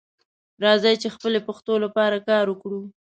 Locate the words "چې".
1.01-1.07